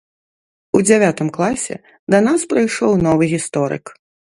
У 0.79 0.81
дзявятым 0.87 1.29
класе 1.37 1.75
да 2.15 2.25
нас 2.31 2.41
прыйшоў 2.55 2.91
новы 3.07 3.23
гісторык. 3.37 3.85